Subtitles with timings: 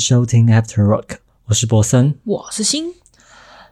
[0.00, 2.14] 迎收听 After Rock，我是博森。
[2.24, 2.86] 我是新，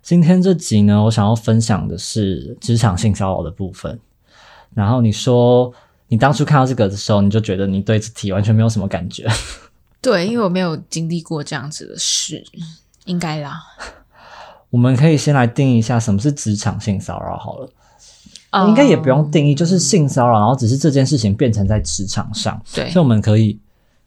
[0.03, 3.99] 今天这集呢，我想要分享的是职场性骚扰的部分。
[4.75, 5.73] 然后你说，
[6.09, 9.27] 你当初看到这个的时候，你就觉得你对这题完全没有什么感觉。
[10.03, 12.45] 对，因为我没有经历过这样子的事，
[13.07, 13.63] 应该啦。
[14.69, 17.71] 我们可以先来定义一下什么是职场性骚扰好了。
[18.51, 23.59] 呃应该也不用定义，就是性骚扰，然后只是这件事情变成在职场上，对所以我们可以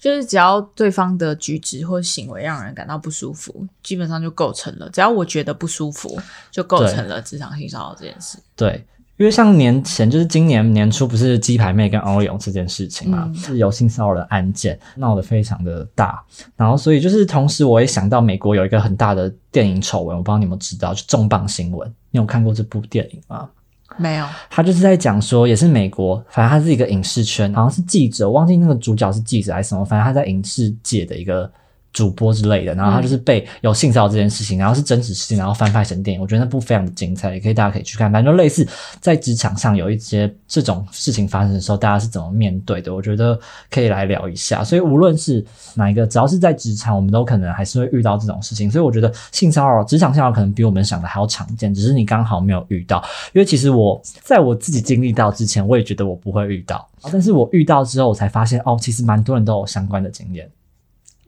[0.01, 4.89] 就是只要对方的举止或行为让人感到不舒服，基本上就构成了。
[4.89, 6.19] 只要我觉得不舒服，
[6.49, 8.39] 就构成了职场性骚扰这件事。
[8.55, 8.83] 对，
[9.17, 16.25] 因为像年前就是今年年初不是鸡排妹跟欧勇这件事情嘛，嗯是有性骚扰的案件，闹得非常的大，
[16.55, 23.47] 然后所以就是同时我也想到美国有一个很大的电影丑闻，我不知道你有没有知道，就重磅新闻，你有看过这部电影吗？
[23.97, 31.51] 没有，他就是在讲说，也是美国，反正他是一个影视圈，好像是记者，忘记那个主角是记者还是什么，反正他在影视界的一个
[31.93, 38.65] 主播之类的，然后他就是被有性骚扰这件事情，然后是真实事情，然后翻拍成电影，我觉得那部非常的精彩，也可以大家可以去看，反正就类似
[38.99, 43.37] 在职场上有一些这种事情发生的时候，大家是怎么面对的，我觉得
[43.69, 44.63] 可以来聊一下。
[44.63, 45.43] 所以无论是
[45.75, 53.03] 哪一个，只要是在职场，我们都可能还是会遇到这种事情，所以我觉得性骚扰、职场性骚扰可能比我们想的还要常见，只是你刚好没有遇到。
[53.33, 60.49] 因为其实我在我自己经历到之前，我也觉得我不会遇到，但是我遇到之后，我才发现哦，其实蛮多人都有相关的经验。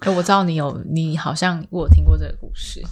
[0.03, 2.83] 可我知道你有，你好像我有听过这个故事。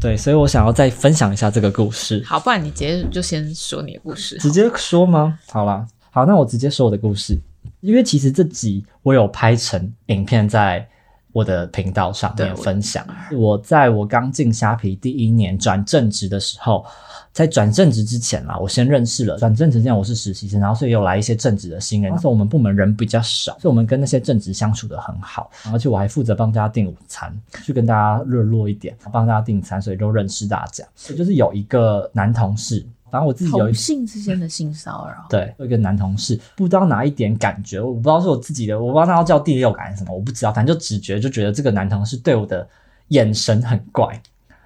[0.00, 2.22] 对，所以我想要再分享一下这个故事。
[2.24, 4.38] 好，不然你直接就先说你的故事。
[4.38, 5.36] 直接说吗？
[5.48, 7.36] 好啦，好，那我直接说我的故事，
[7.80, 10.88] 因为其实这集我有拍成影片在
[11.32, 13.06] 我的频道上面分享。
[13.32, 16.84] 我在我刚进虾皮第一年转正职的时候，
[17.32, 22.12] 在转正职之前啦，我先认识了转正职之前我是实习生，然后所以有来一些正职的新人。
[22.12, 27.34] 那时候我们部门人比较少，所以我们跟那些正职相处的很好，而且我还负责帮大家订午餐，
[27.64, 30.84] 去跟大家热络一点，帮大家订餐，所以都认识大家。
[30.94, 42.66] 所以就是有一个男同事，反正我自己有一同性之间的性骚扰，对，有一个男同事，不知道哪一点感觉，我不知道是我自己的，我不知道他要叫第六感还是什么，我不知道，反正就直觉就觉得这个男同事对我的
[43.08, 44.18] 眼神很怪，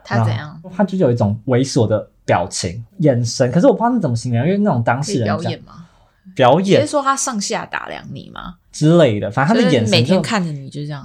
[0.05, 0.63] 他怎样？
[0.73, 5.87] 他就有一种猥琐的表情、眼神，可是我不知道那怎么形容，因为那种当可以事人这样表演吗？
[6.37, 8.55] 表演直接说他上下打量你吗？
[8.71, 11.05] 之类的，反正他的眼神就天看着你就这样。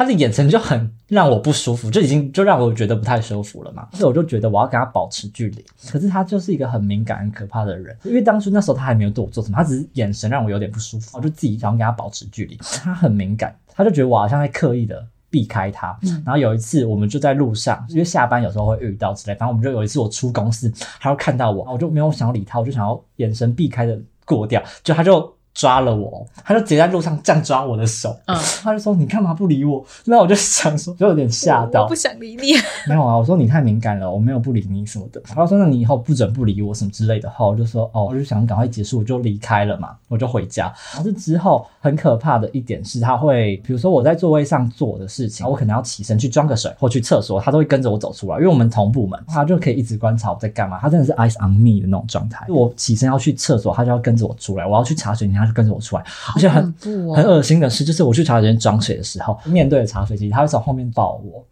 [0.00, 3.86] 他的眼神就很让我不舒服，就已经就让我觉得不太舒服了嘛。
[3.92, 5.62] 所以我就觉得我要跟他保持距离。
[5.90, 12.56] 可是他就是一个很敏感、很可怕的人，因为当初那时候他还没有对我做什么，他只是眼神让我有点不舒服，我就自己想要跟他保持距离。
[12.82, 15.06] 他很敏感，他就觉得我好像在刻意的。
[15.32, 20.68] 避开他，嗯然后有一次我们就在路上，因为下班有时候会遇到之类，反正我们就有一次我出公司，
[20.98, 29.84] 他就看到我，我就没有想要理他，我就想要眼神避开的过掉，就他就抓了我，他就直接在路上这样抓我的手，嗯，他就说你干嘛不理我？
[30.04, 31.94] 那我就想说，就有点吓到我不。
[32.00, 32.54] 想理你。
[32.88, 35.20] 没有啊，我说你太敏感了，我没有不理你什么的。
[35.20, 40.72] 他说那你以后不准不理我什么之类的话，我就说哦，我就想赶快结束，我就离开了嘛，我就回家。
[40.94, 50.78] 然后这之后很可怕的一点是，他会比如说我在座位上做的事情，我可能要起身去装个水或去厕所，他都会跟着我走出来，因为我们同部门，他就可以一直观察我在干嘛。
[50.80, 52.46] 他真的是 eyes on me 的那种状态。
[52.48, 56.04] 我起身要去厕所，他就要跟着我出来；我要去茶水间，他就跟着我出来，
[56.36, 57.34] 而且很很哦！
[57.36, 61.44] 恶心的是，就是我去茶水间装水的时候，面对着茶水机，他会从后面抱我，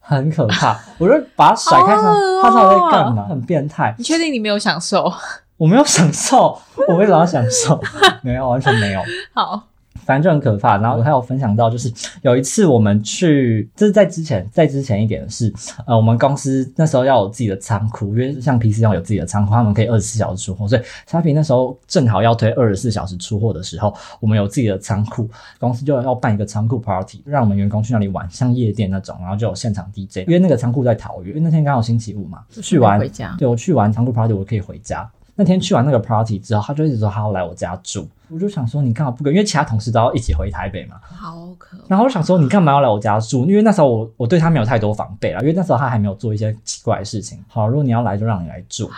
[0.00, 0.78] 很可怕。
[0.98, 1.94] 我就把他甩开，
[2.42, 3.26] 他到底在干嘛？
[3.28, 3.94] 很变态。
[3.98, 5.12] 你确定你没有享受？
[5.56, 7.80] 我没有享受，我为什么要享受？
[8.22, 9.00] 没有，完全没有。
[9.32, 9.62] 好，
[10.04, 10.78] 反正就很可怕。
[10.78, 11.92] 然后我还有分享到，就是
[12.22, 15.52] 有一次我们去，这是在之前，在之前一点的是，
[15.86, 25.28] 呃，我们公司那时候要有自己的仓库，因为像 PC 要有自己的仓库，他们可以二十四小时出货，所以虾皮那时候正好要推二十四小时出货的时候，我们有自己的仓库，
[25.58, 33.34] 公司就要办一个仓库 party，让我们员工去那里玩，像夜店那种，然后就有现场 DJ，因为那个仓库在桃园，因为那天刚好星期五嘛，去完回家。
[33.38, 35.08] 对我去完仓库 party，我可以回家。
[35.36, 39.32] 那天去完那个 party 之后，他就一直说他要来我家住，我就想说你干嘛不跟？
[39.32, 40.96] 因为其他同事都要一起回台北嘛。
[41.04, 41.78] 好可！
[41.88, 43.46] 然后我想说你干嘛要来我家住？
[43.46, 47.38] 因为那时候我我对他没有太多防备啦，因为那时候他还没有做一些奇怪的事情。
[47.46, 48.90] 好，如果你要来就让你来住。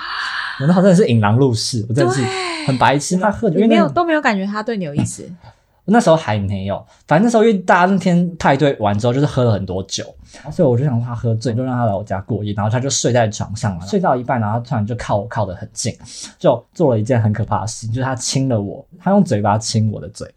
[0.58, 2.22] 我那时候真的是引狼入室，我真的是
[2.66, 3.18] 很白痴。
[3.18, 5.30] 他喝酒，因你没有都没有感觉他对你有意思，
[5.86, 10.04] 那时候还没有，反正那时候因为大家那天派对完之后就是喝了很多酒，
[10.50, 15.96] 所以我就想说他喝醉，就让他来我家过夜，然后他就睡在床上了，睡到一半，然后他突然就靠我靠得很近，
[16.38, 20.28] 就做了一件很可怕的事情，就是他亲了我，他用嘴巴亲我的嘴，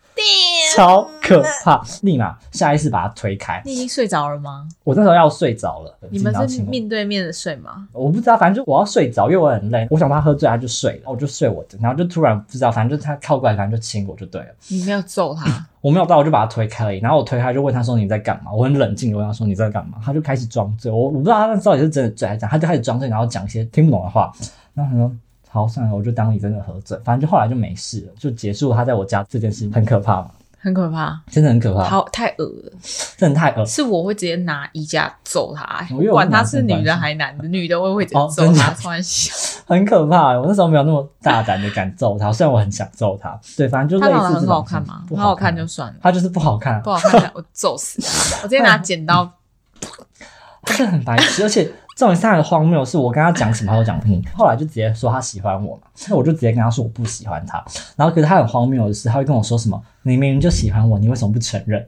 [0.79, 3.61] 超可怕，立马下意识把他推开。
[3.65, 4.65] 你已经睡着了吗？
[4.85, 7.85] 我那时候要睡着了，你们是面对面的睡吗？
[7.91, 9.85] 我不知道，反正就我要睡着，因为我很累。
[9.91, 14.47] 我想他喝醉，他就睡了，我就睡我的，然后就突然不知道，反正就他靠过来，反正就亲我就对了。
[14.69, 15.67] 你没有揍他？
[15.81, 16.99] 我没有到，我就把他推开而已。
[16.99, 18.53] 然后我推开就问他说你在干嘛？
[18.53, 19.97] 我很冷静我问他说你在干嘛？
[20.01, 24.31] 他就开始装醉，我我不知道他那到底是真的醉还是假，他就开始装醉，然后讲一些听不懂的话。
[24.73, 25.11] 然后他说
[25.49, 32.71] 好算了，我就当你真的喝醉，反正就后来就没事了，就结束他在我家这件事情，很可怕嘛，很可怕，真的很可怕，好太恶了。
[33.17, 33.65] 真的太恶。
[33.65, 39.33] 是我会直接拿衣架揍他、因为我管他是女的还男的，女的我也会直接揍他，开玩笑。
[39.65, 40.37] 很可怕。
[40.37, 43.39] 我那时候没有那么大胆的敢揍他，虽然我很想揍他。
[43.55, 45.03] 对，反正就类他长得很好看吗？
[45.07, 48.43] 不好看看就算了，他就是不好看，不好看我揍死他！
[48.43, 49.31] 我直接拿剪刀，
[50.63, 54.23] 他真的很白痴，而且重点是他很荒谬，是我跟他讲什么他都讲不听。
[54.33, 57.61] 后来就直接说他喜欢我嘛，那我就直接跟他说我不喜欢他。
[57.97, 61.85] 然后可是他很荒谬的是，他会跟我说什么：“你明明就喜欢我，你为什么不承认？”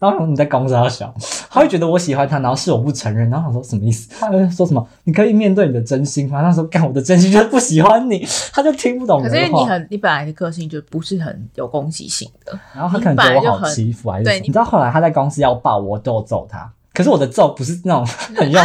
[0.00, 1.14] 然后你在公司他小，
[1.48, 3.30] 他会觉得我喜欢他，然后是我不承认。
[3.30, 4.10] 然后我说什么意思？
[4.18, 4.84] 他会说什么？
[5.04, 6.42] 你可以面对你的真心吗？
[6.42, 9.48] 那时候干我的真心就是不喜欢你， 他就听不懂可是。
[9.48, 16.68] 你很，你本来的个性就不是很有攻击性的，然后他可能觉得我好欺负，还是什么你你知道后来他在公司要抱我，都有揍他。
[16.92, 18.06] 可是我的揍不是那种
[18.36, 18.62] 很用，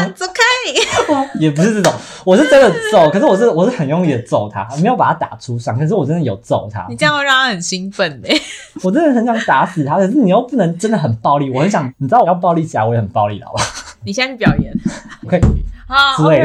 [1.40, 1.94] 也不是这种，
[2.26, 3.10] 我是真的揍。
[3.10, 5.78] 可是我是我是很用力的揍他，没有把他打出伤。
[5.78, 8.30] 可是我真的有揍他你，这样会让他很兴奋的。
[8.84, 9.98] 我真的很想打死他。
[9.98, 13.64] 可是你又不能真的很暴力，我很想，你知道我要暴力起来，我也很暴力的，好吧？
[14.04, 14.74] 你现在去表演，
[15.28, 15.42] 可以
[15.88, 16.42] 好，之类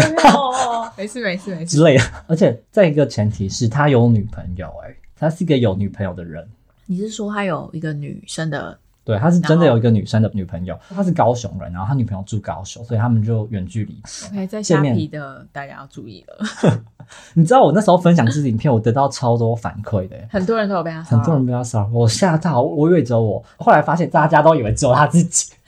[0.96, 1.76] 没事没事没事。
[1.76, 2.04] 之类的。
[2.26, 6.46] 而且再一个前提是他有女朋友、欸，他是一个有女朋友的人。
[6.86, 8.78] 你是说他有一个女生的？
[9.04, 14.00] 对，他是真的有一个女生的女朋友，他是高雄人，然后他女朋友住高雄，所以他们就远距离。
[14.30, 16.46] OK，在下面虾皮的大家要注意了，
[17.34, 25.52] 你知道我那时候分享这支影片，我得到超多反馈的、欸很多人都有被他很多人被他骚扰，我吓到，我以为只有我，后来发现大家都以为只有他自己。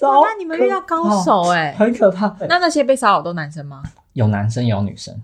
[0.00, 2.26] 哇那你们遇到高手哎、很可怕。
[2.48, 3.80] 那那些被骚扰都男生吗？
[4.14, 5.14] 有男生有女生，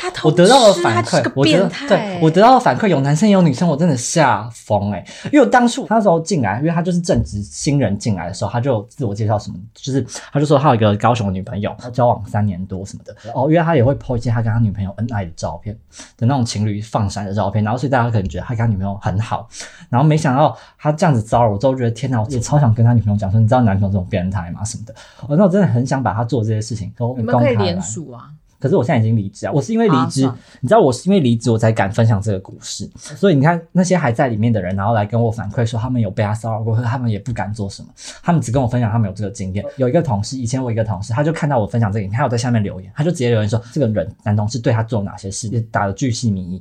[0.00, 5.04] 他偷我得到了反馈我觉得、对我得到了反馈有男生也有女生，我真的吓疯哎！
[5.26, 10.00] 因为我当初他那时候进来，因为他就是正值新人进来的时候，他就自我介绍什么，就是
[10.32, 13.14] 他就说他有一个高雄的女朋友，他交往三年多什么的。
[13.34, 15.76] 哦，因为他也会 po 一些他跟他女朋友恩爱的照片
[16.16, 19.46] 的那种情侣放闪的照片，然后所以大家可能觉得他跟他女朋友很好，
[19.90, 24.64] 然后没想到他这样子骚扰我之后，觉得天哪，我也超想跟他女朋友讲说，你知道男朋友这种变态吗？
[24.64, 24.94] 什么的。
[25.28, 28.30] 我那我真的很想把他做这些事情都你们可以联署啊。
[28.60, 37.88] 可是我现在已经离职啊，我是因为离职，啊你知道我是因为离职我才敢分享这个故事，所以你看那些还在里面的人，然后来跟我反馈说他们有被他骚扰过，可是他们也不敢做什么，
[38.22, 39.64] 他们只跟我分享他们有这个经验。
[39.76, 46.60] 有一个同事，以前我一个同事，他就看到我分享这个影片，他有在下面留言，他就直接留言说这个人男同事对他做哪些事，也打了巨细靡遗，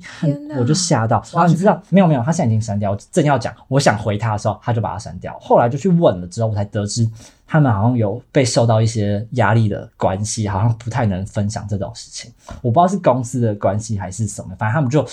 [0.57, 1.21] 我就吓到。
[1.33, 5.37] 然后你知道没有没有，他现在已经删掉，我正要讲，我想回他的时候，他就把他删掉。
[5.39, 7.09] 后来就去问了之后，我才得知
[7.51, 12.31] 他们好像有被受到一些压力的关系，好像不太能分享这种事情。
[12.61, 15.03] 我不知道是公司的关系还是什么，反正他们就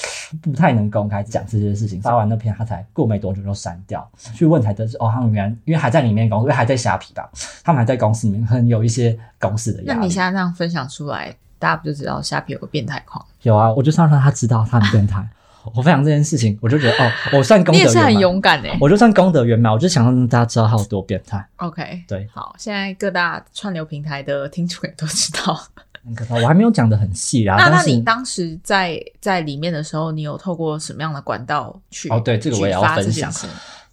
[0.43, 1.99] 不太能公开讲这些事情。
[2.03, 4.06] 发完那篇，他才过没多久就删掉。
[4.35, 7.27] 去问才得知，哦，他们原来因为还在里面公司，因为还在虾皮吧，
[7.65, 10.00] 他们还在公司里面，可能有一些公司的压力。
[10.00, 13.25] 那你现在这样分享出来，大家不就知道虾皮有个变态狂？
[13.44, 15.27] 有啊，我就是要让他知道他很变态。
[15.74, 18.20] 我分享这件事情，我就觉得哦，我算功德圆你也是很满。
[18.20, 21.44] 勇敢哎、我就算功德圆满，我就想让大家知道他有多变态。
[21.56, 25.58] OK，对，好，现在各大串流平台的听众也都知道。
[26.04, 26.37] 很可怕。
[26.37, 32.08] 我还没有讲的很细啊，那那你当时在在里面的时候，你有透过什么样的管道去？
[32.11, 33.32] 哦对这个我也要分享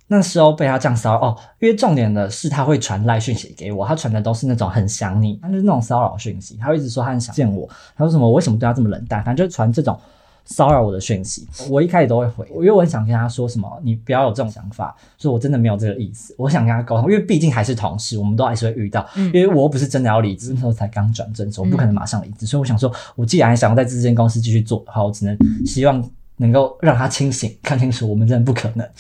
[0.08, 10.00] 那时候被他这样骚扰哦，因为重点的是他会传赖讯息给我，他传的都是那种很想你，他就是那种骚扰讯息，他会一直说他很想见我，他说什么我为什么对他这么冷淡，反正就是传这种
[10.46, 11.48] 骚扰我的讯息。
[11.70, 26.04] 我一开始都会回，因为我很想跟他说什么，你不要有这种想法，说我真的没有这个意思，我想跟他沟通，因为毕竟还是同事，我们都还是会遇到，嗯因为我又不是真的要离职，那时候才刚转正，所以我不可能马上离职，所以我想说，我既然还想要在这间公司继续做的话，我只能希望
[26.38, 28.88] 能够让他清醒， 看清楚我们真的不可能。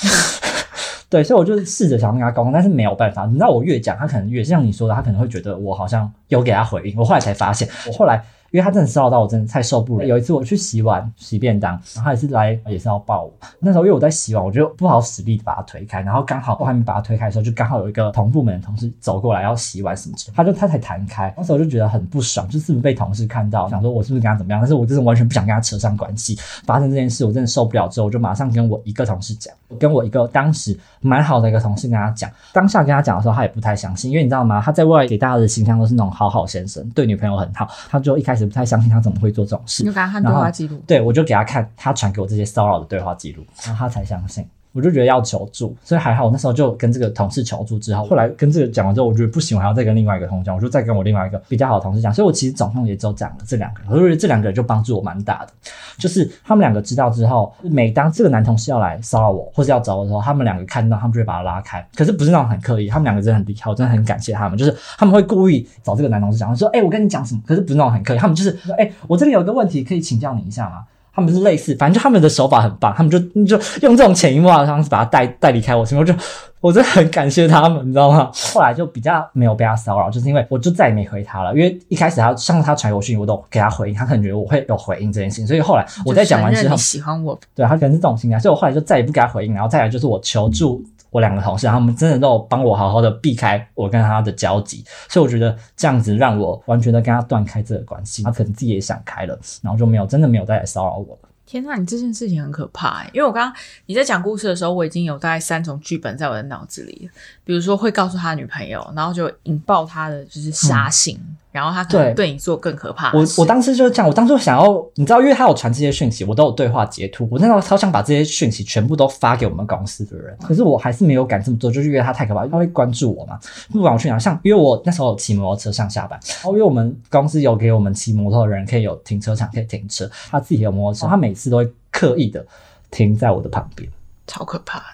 [1.09, 3.27] 对，所以我就试着想跟他沟通，但是没有办法。
[3.27, 6.97] 你知道，我越讲，他可能越像你说的，他可能会觉得我好像有给他回应。
[6.97, 8.19] 我后来才发现，我后来
[8.53, 10.05] 因为他真的骚扰到我，真的太受不了。
[10.05, 13.33] 有一次我去洗碗洗便当，然后他也是来也是要抱我。
[13.57, 21.33] 那时候因为我在洗碗，我就不好使力地把他推开，然后刚好我还没把他推开的时候，就刚好有一个同部门的同事走过来要洗碗什么之类的，他就他才弹开。
[21.35, 24.61] 那时候我就觉得很不爽，就是不是被同事看到，想说我是不是跟他怎么样？
[24.61, 26.37] 但是我真的完全不想跟他扯上关系。
[26.67, 32.29] 发生这件事，我真的受不了之后，我就马上跟我一个同事讲，跟我一个当时蛮好的一个同事跟他讲。
[32.53, 34.61] 当下跟他讲的时候，他也不太相信，因为你知道吗？
[34.63, 37.67] 他在外给大家的形象都是那种好好先生，对女朋友很好。
[37.89, 40.83] 他就一开始不太相信他怎么会做这种事你就，给他看对话记录？
[40.87, 44.45] 对我就给他看他传给我这些骚扰的对话记录，然后他才相信。
[44.73, 55.53] 我就觉得要求助，所以还好我那时候就跟这个同事求助之后，后来跟这个讲完之后，我觉得不行，我还要再跟另外一个同事讲，我就再跟我另外一个比较好的同事讲，所以我其实总共也只有讲了这两个人，我觉得这两个人就帮助我蛮大的，
[55.97, 70.85] 就是他们两个知道之后，每当这个男同事要来骚扰我或者要找我的时候，他们两个看到，他们就会把他拉开，可是不是那种很刻意，他们两个真的很厉害，我真的很感谢他们，就是他们会故意找这个男同事讲，说，哎、我跟你讲什么，可是不是那种很刻意，他们就是，哎、我这里有个问题可以请教你一下吗？
[71.13, 76.25] 他们是类似，反正就他们的手法很棒，他们就就用这种潜移默化的方式把他带带离开我身边，我就
[76.59, 78.31] 我真的很感谢他们，你知道吗？
[78.53, 101.29] 后来就比较没有被他骚扰，就是因为我就再也没回他了，因为一开始他上次他传给我讯息，我都给他回应，他可能觉得我会有回应这件事情，所以后来我在讲完之后你，喜欢我，对他可能是这种心态，所以我后来就再也不给他回应，然后再来就是我求助我两个同事，他们真的都帮我好好的避开我跟他的交集，所以我觉得这样子让我完全的跟他断开这个关系，他可能自己也想开了，然后就没有真的没有再来骚扰我了。
[101.45, 107.11] 天呐，你这件事情很可怕、欸，因为我刚刚你在讲故事的时候，我已经有大概三种剧本在我的脑子里了。
[107.43, 111.19] 比如说会告诉他女朋友，然后就引爆他的就是杀性，
[111.53, 112.25] 然后他可能对。
[112.25, 123.39] 对你做更可怕我我当时就是这样，我当时想要，你知道，因为他有传这些讯息，我都有对话截图，我那时候超想把这些讯息全部都发给我们公司的人，可是我还是没有敢这么做，就是因为他太可怕，他会关注我嘛，
[123.71, 132.43] 不管我去哪，像因为我那时候有骑摩托车上下班，然后因为我们公司有给我们骑摩托的人可以有停车场可以停车，他自己有摩托车，他每次都会刻意的
[132.89, 133.87] 停在我的旁边。
[134.25, 134.85] 超可怕的。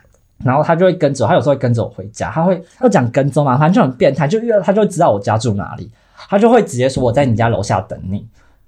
[0.44, 5.92] 然后他就会跟着我，他有时候会跟着我回家，他会要讲跟踪嘛，反正就很变态，就因为他就会知道我家住哪里，
[6.27, 8.25] 他就会直接说我在你家楼下等你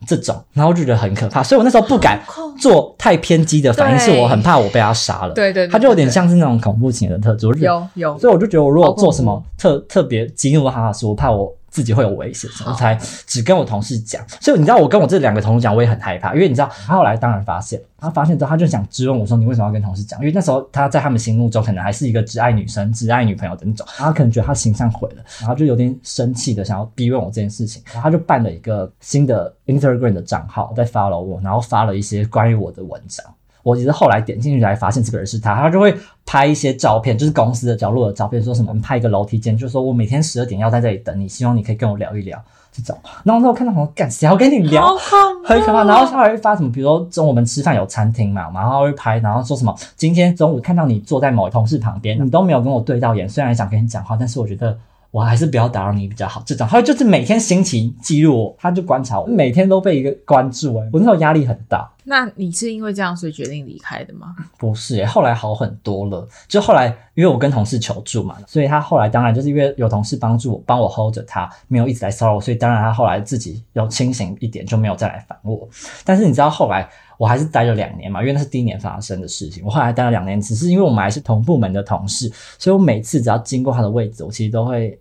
[0.08, 2.20] 这种，然后我就觉得很可怕，所以我那时候不敢
[2.60, 11.54] 做太偏激的反应，是我很怕我被他杀了，对对对他就有点像是那种恐怖情人的特质，有有，所以我就觉得我如果做什么特特别激怒他的事，我怕我。
[11.72, 12.94] 自己会有危险，我才
[13.26, 14.24] 只跟我同事讲。
[14.40, 33.26] 所以你知道，我跟我这两个同事讲，我也很害怕，因为你知道，他后来当然发现，他发现之后，他就想质问我说：“你为什么要跟同事讲？”因为那时候他在他们心目中可能还是一个只爱女生、只爱女朋友的那种，然后他可能觉得他形象毁了，然后就有点生气的想要逼问我这件事情，然后他就办了一个新的 Instagram 的账号在 follow 我，然后发了一些关于我的文章。
[33.64, 42.42] 我其实后来点进去才发现这个人是他，他就会拍一些照片，就是公司的角落的照片，说什么我们拍一个楼梯间，就说我每天十二点要在这里等你，希望你可以跟我聊一聊
[42.72, 42.98] 这种。
[43.24, 44.96] 然后那我看到我干谁要跟你聊？
[45.44, 45.84] 很可怕。
[45.84, 54.78] 然后他还会发什么，比如说中午我们吃饭有餐厅嘛，然后会拍，然后说什么今天中午看到你坐在某同事旁边，你都没有跟我对到眼，虽然想跟你讲话，但是我觉得。
[55.12, 56.42] 我还是不要打扰你比较好。
[56.46, 61.90] 这种，他就是每天心情记录我，他就观察我，每天都被一个关注、欸，我那时候压力很大。
[62.04, 64.36] 那你是因为这样所以决定离开的吗？
[64.58, 66.28] 不是耶，后来好很多了。
[66.48, 75.68] 就后来因为我跟同事求助嘛，所以他后来当然就是因为有同事帮助我，帮我 hold 着他，没有一直来骚扰我，所以当然他后来自己有清醒一点，就没有再来烦我。
[76.04, 76.90] 但是你知道后来
[77.22, 79.64] 我还是待了两年嘛，因为那是第一年发生的事情。
[79.64, 85.00] 我后来待了两年，只是因为我们还是同部门的同事，所以我每次只要经过他的位置，我其实都会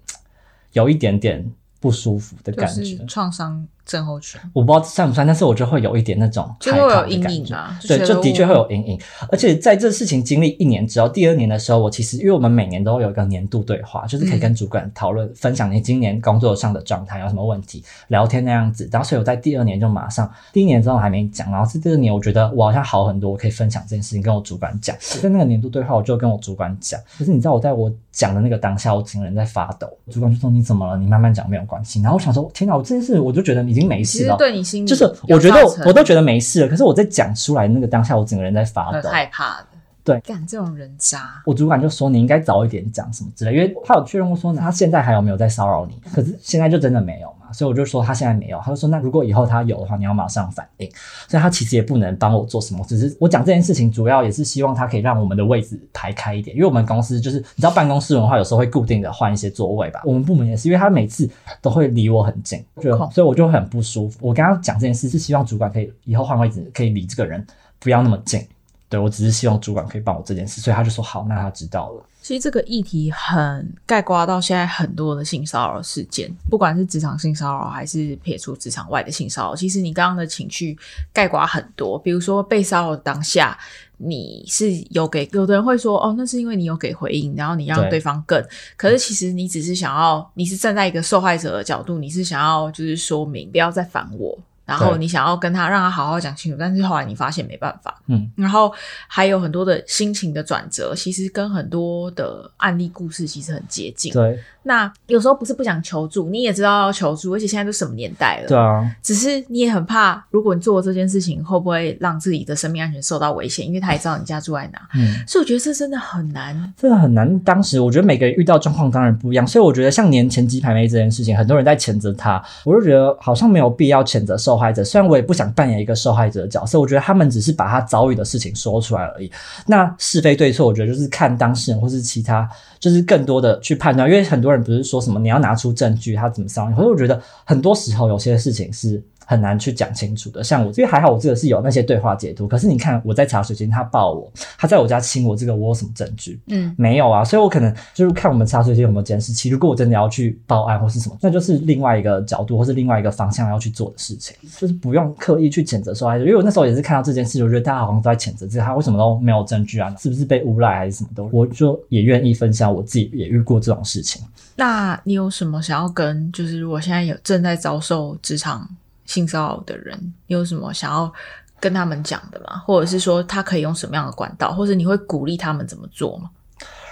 [0.74, 1.50] 有一点点
[1.80, 3.02] 不舒服的感觉。
[3.06, 7.78] 创伤症候群，我不知道算不算，但是我就会有一点那种就会有害怕的阴感觉影啊。
[7.82, 9.00] 对，就的确会有阴影。
[9.30, 18.88] 而且在这事情经历一年之后，第二年的时候，我其实因为我们每年都会有一个年度对话，就是可以嗯跟主管讨论、分享你今年工作上的状态有什么问题，聊天那样子。
[18.92, 24.96] 然后所以我在第二年就马上，第一年之后还没讲，然后是第二年我觉得我好像好很多，我可以分享这件事情跟我主管讲。
[25.00, 29.88] 在那个年度对话，我就跟我主管讲，可是你知道我在我讲的那个当下，我整个人在发抖。
[30.10, 30.96] 主管就说你怎么了？
[30.96, 32.00] 你慢慢讲没有关系。
[32.02, 34.36] 然后我想说，天哪，我这件事我就觉得已经没其实事了。
[34.36, 39.08] 对你心里就是我觉得我都觉得没事了，可是我在讲出来那个当下，我整个人在发抖。
[39.08, 39.66] 害怕的。
[40.02, 50.90] 对干这种人渣，我主管就说你应该早一点讲什么之类，因为他有确认过说他现在还有没有在骚扰你，可是现在就真的没有嘛，所以我就说他现在没有，他就说那如果以后他有的话，你要马上反应，
[51.28, 61.28] 所以他其实也不能帮我做什么，只是我讲这件事情主要也是希望他可以让我们的位置排开一点，因为我们公司就是你知道办公室文化有时候会固定的换一些座位吧，我们部门也是，因为他每次
[61.60, 64.18] 都会离我很近，就所以我就很不舒服。
[64.20, 67.46] 我跟他讲这件事是希望主管可以以后换位置可以离这个人
[67.78, 68.44] 不要那么近。
[68.88, 72.02] 对我只是希望主管可以帮我这件事，所以他就说好，那他知道了。
[72.22, 80.76] 其实这个议题很概括到现在很多的性骚扰事件，不管是职场性骚扰还是撇除职场外的性骚扰，其实你刚刚的情绪
[81.12, 81.98] 概括很多。
[81.98, 83.58] 比如说被骚扰当下，
[83.96, 88.40] 你是有给有的人会说哦，那是因为你有给回应，然后你让对对方更。
[88.76, 94.38] 可是其实你只是想要，你是站在一个受害者的角度，你是想要就是说明不要再烦我。
[94.70, 98.72] 然后你想要跟他让他好好讲清楚，但是后来你发现没办法，嗯，然后
[99.08, 104.12] 还有很多的心情的转折，其实跟很多的案例故事其实很接近。
[104.12, 113.66] 对那有时候不是不想求助，你也知道要求助，而且现在都什么年代了，对啊，只是你也很怕，如果你做了这件事情，会不会让自己的生命安全受到危险？
[113.66, 115.14] 因为他也知道你家住在哪，嗯。
[115.26, 116.74] 所以我觉得这真的很难。
[116.76, 117.38] 真的很难。
[117.40, 124.84] 当时我觉得每个人遇到状况当然不一样，所以我觉得像年前鸡排妹这件事情，很多人在谴责他，我就觉得好像没有必要谴责受受害者。
[124.84, 129.32] 虽然我也不想扮演一个受害者的角色，我觉得他们只是把他遭遇的事情说出来而已。
[129.66, 132.46] 那是非对错，我觉得就是看当事人或是其他，
[132.78, 134.06] 就是更多的去判断。
[134.06, 139.02] 因为很多人不是说什么你要拿出证据，他怎么伤你，可是我觉得很多时候有些事情是。
[139.30, 146.40] 很难去讲清楚的，像我，因为还好我这个是有那些对话截图，可是你看我在茶水间，他抱我，他在我家亲我，这个我有什么证据？
[146.48, 149.48] 嗯，没有啊，所以我可能就是看我们茶水间有没有监视器。
[149.48, 156.24] 如果我真的要去报案或是什么，那就是另外一个角度或是另外一个方向要去做的事情，就是不用刻意去谴责受害者。
[156.24, 159.94] 因为我那时候也是看到这件事，我觉得大家好像都在谴责这个，他为什么都没有证据啊？
[159.96, 161.22] 是不是被诬赖还是什么的？
[161.30, 164.20] 我就也愿意分享我自己也遇过这种事情。
[164.56, 168.68] 那你有什么想要跟，就是如果现在有正在遭受职场
[169.10, 169.98] 性骚扰的人，
[170.28, 171.12] 你有什么想要
[171.58, 172.62] 跟他们讲的吗？
[172.64, 176.30] 或者是说他可以用什么样的管道，或者你会鼓励他们怎么做吗？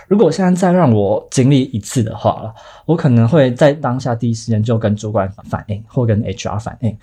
[0.08, 2.52] 如果现在再让我经历一次的话，
[2.86, 6.98] 我可能会在当下第一时间就跟主管反映，或跟 HR 反映。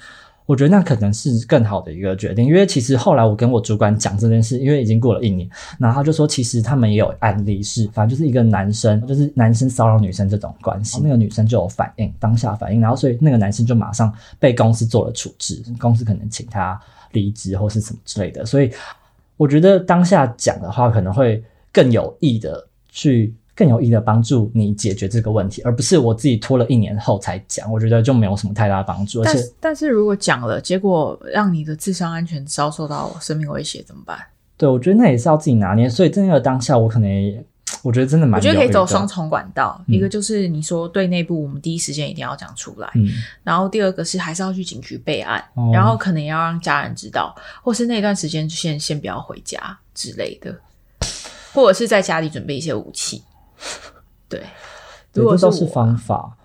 [0.46, 5.50] 我觉得那可能是更好的一个决定，因为其实后来我跟我主管讲这件事，因为已经过了一年，
[5.80, 16.80] 然后他就说，其实他们也有案例是，反正就是一个男生，就是男生骚扰女生这种关系，那个女生就有反应，当下反应，然后所以那个男生就马上被公司做了处置，公司可能请他
[17.14, 18.72] 离职或是什么之类的，所以
[19.38, 23.34] 我觉得当下讲的话，可能会更有益的去。
[23.56, 29.22] 更有益的帮助你解决这个问题，而不是我自己拖了一年后才讲，我觉得就没有什么太大的帮助。
[29.22, 34.20] 而且但是，但是如果讲了，结果让你的智商安全遭受到生命威胁，怎么办？
[34.58, 35.90] 对我觉得那也是要自己拿捏。
[35.90, 37.44] 所以在那个当下，我可能也
[37.82, 43.08] 我觉得真的蛮我觉得可以走双重管道，嗯一个就是你说对内部，我们第一时间一定要讲出来，嗯，
[43.44, 50.56] 然后第二个是还是要去警局备案，哦然后可能也要让家人知道，或是那段时间就先先不要回家之类的，
[51.54, 53.22] 或者是在家里准备一些武器。
[54.30, 54.44] 对，
[55.14, 56.38] 如果这都是方法。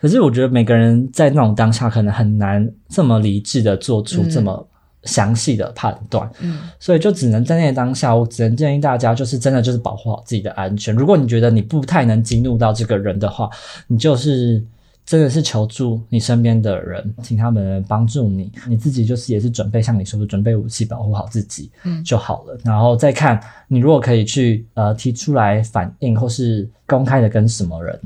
[0.00, 4.68] 可是我觉得每个人在那种当下可能很难这么理智的做出嗯这么
[5.02, 10.94] 详细的判断，嗯，所以就只能在那个当下，我只能建议大家，就是真的就是保护好自己的安全。
[10.94, 13.50] 如果你觉得你不太能激怒到这个人的话，
[13.88, 14.62] 你就是
[15.08, 22.58] 真的是求助你身边的人，请他们帮助你，你自己就是也是准备像你说的准备武器保护好自己，嗯就好了。
[22.62, 27.98] 然后再看你如果可以去呃提出来反应，或是公开的跟什么人。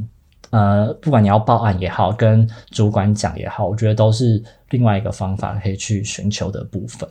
[0.51, 7.09] 呃，不管你要报案也好，跟主管讲也好，我觉得都是另外一个方法可以去寻求的部分。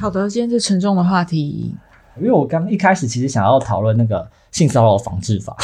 [0.00, 1.74] 好的，今天这沉重的话题，
[2.16, 5.54] 因为我刚一开始其实想要讨论那个性骚扰防治法，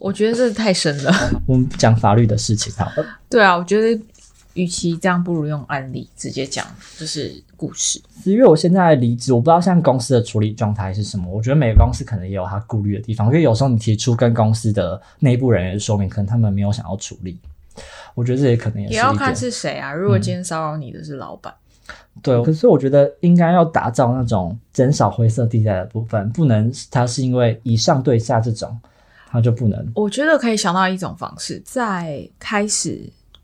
[0.00, 1.12] 我觉得这太深了。
[1.46, 3.06] 我们不讲法律的事情好了。
[3.28, 4.02] 对啊，我觉得
[4.54, 6.66] 与其这样，不如用案例直接讲，
[6.98, 8.00] 就是故事。
[8.24, 11.30] 因为我现在离职，我不知道现在公司的处理状态是什么。
[11.30, 17.38] 我觉得每个公司可能也有他顾虑的地方，因为有时候你提出跟公司的内部人员说明，可能他们没有想要处理。
[18.14, 19.92] 我觉得这也可能也是也要看是谁啊。
[19.92, 21.54] 如果今天骚扰你的是老板，
[22.20, 28.76] 对，可是我觉得应该要打造那种减少灰色地带的部分，不能它是因为以上对下这种，
[29.30, 29.92] 它就不能。
[29.94, 33.00] 我觉得可以想到一种方式，在开始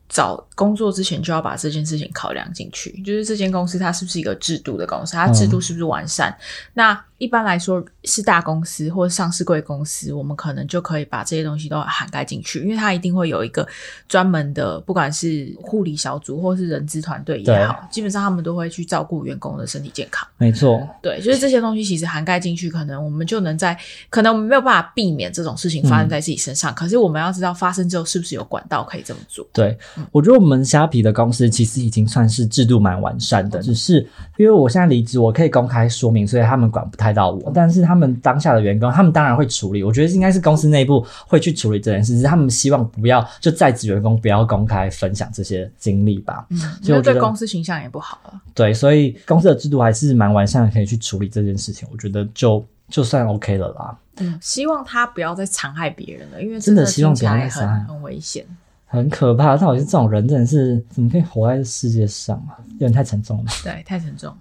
[0.08, 6.36] 找工作之前就要把这件事情考量进去，就是这间公司它是不是一个制度的公司，它制度是不是完善？
[6.74, 13.66] 那一般来说是大公司或者上市贵公司，我们可能就可以把这些东西都涵盖进去，因为它一定会有一个
[14.06, 20.28] 专门的，不管是护理小组或是人资团队也好，基本上他们都会去照顾员工的身体健康。
[20.36, 23.76] 没错，对，就是这些东西其实涵盖进去，可能我们就能在，
[24.10, 29.46] 可能我们没有办法避免这种事情发生在自己身上，可是我们要知道发生之后是不是有管道可以这么做。
[29.52, 29.76] 对，
[30.12, 37.50] 我觉得我们虾皮的公司其实已经算是制度蛮完善的，只是因为我现在离职，我可以公开说明，所以他们管不太到我。
[37.54, 46.46] 但是他们当下的员工，他们当然会处理，我觉得应该是公司内部会去处理这件事，只是他们希望不要就在职员工不要公开分享这些经历吧。
[46.50, 48.40] 嗯，所以我觉得对公司形象也不好了。
[48.54, 53.98] 对，所以公司的制度还是蛮完善的，可以去处理这件事情，我觉得就就算 OK 了啦。
[54.18, 58.44] 嗯，希望他不要再残害别人了，因为真的的希望不要听起来再残害很很危险。
[58.88, 62.54] 很可怕，那我觉得这种人真的是怎么可以活在这世界上啊？
[62.74, 63.50] 有点太沉重了。
[63.64, 64.32] 对，太沉重。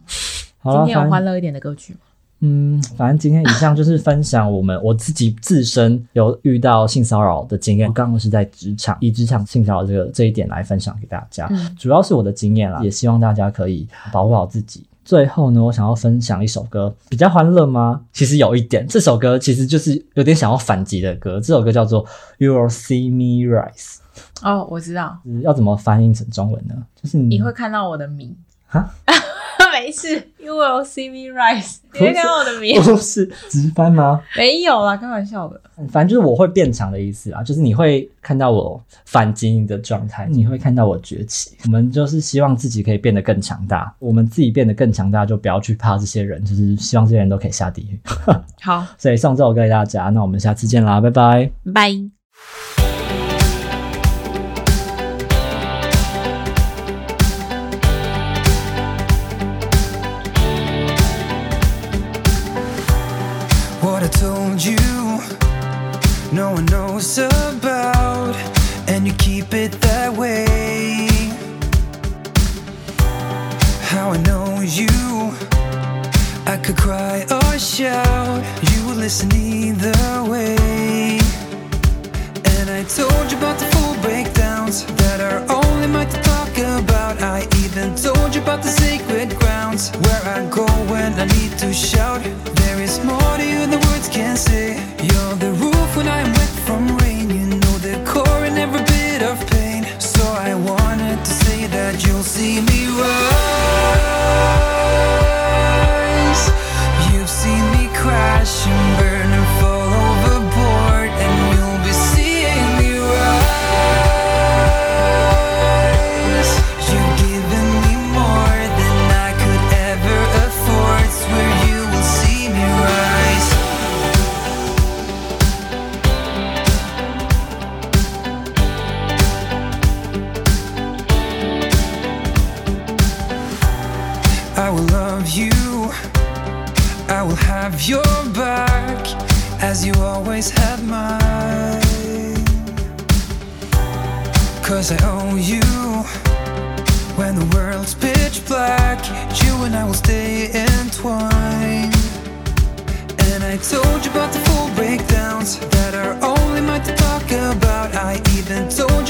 [0.64, 2.00] 今天有欢乐一点的歌曲吗？
[2.42, 14.86] 嗯，反正今天以上就是分享我们 我自己自身有遇到性骚扰的经验，刚刚是在职场，以职场性骚扰这个这一点来分享给大家，嗯主要是我的经验啦，也希望大家可以保护好自己。
[15.04, 18.02] 最后呢，我想要分享一首歌，比较欢乐吗？
[18.12, 21.40] 其实有一点，这首歌其实就是有点想要反击的歌。
[21.40, 22.04] 这首歌叫做
[22.40, 23.98] 《You Will See Me Rise》，
[24.42, 26.76] 哦，我知道，嗯要怎么翻译成中文呢？
[27.00, 28.36] 就是你你会看到我的名。
[28.66, 28.90] 哈，
[29.78, 31.80] 没事，You will see me rise。
[31.94, 32.82] 你会看到我的名？
[32.82, 34.22] 不是直翻吗？
[34.38, 35.60] 没有啦，开玩笑的。
[35.90, 41.58] 反正就是我会变强的意思啊，就是你会看到我反击你的状态，你会看到我崛起。
[41.66, 48.00] 我们就是希望自己可以变得更强大，我们自己变得更强大，就不要去怕这些人，就是希望这些人都可以下地狱。
[48.62, 51.52] 好， 所以送这首歌给大家，那我们下次见啦，拜拜。
[51.74, 52.85] 拜。
[66.36, 68.36] No one knows about,
[68.90, 71.08] and you keep it that way.
[73.84, 75.32] How I know you,
[76.46, 79.96] I could cry or shout, you would listen either
[80.30, 81.20] way.
[82.58, 86.52] And I told you about the full breakdowns that are only mine to talk
[86.84, 87.22] about.
[87.22, 91.72] I even told you about the sacred grounds where I go when I need to
[91.72, 92.24] shout.
[92.56, 94.95] There is more to you than words can say.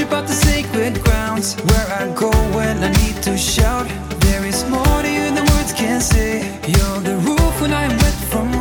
[0.06, 3.86] About the sacred grounds where I go when I need to shout.
[4.20, 6.58] There is more to you than words can say.
[6.66, 8.55] You're the roof when I'm wet from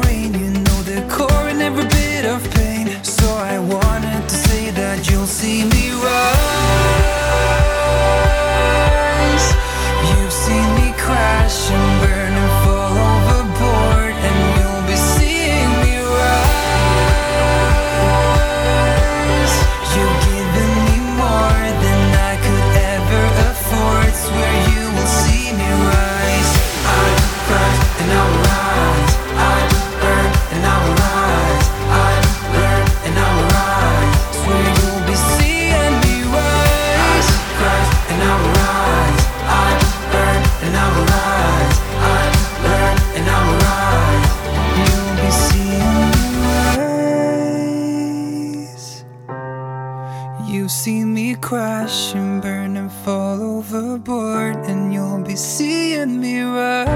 [50.65, 56.89] You've seen me crash and burn and fall overboard, and you'll be seeing me rise.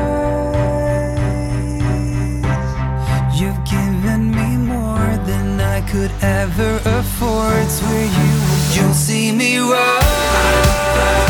[3.39, 7.69] You've given me more than I could ever afford.
[7.69, 8.31] Swear you,
[8.73, 11.28] you'll see me rise.